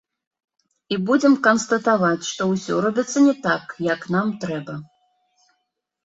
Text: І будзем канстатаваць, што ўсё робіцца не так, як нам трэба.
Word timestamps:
І 0.93 0.97
будзем 1.09 1.33
канстатаваць, 1.47 2.23
што 2.29 2.47
ўсё 2.53 2.77
робіцца 2.85 3.17
не 3.25 3.35
так, 3.47 3.75
як 3.89 4.07
нам 4.15 4.31
трэба. 4.45 4.75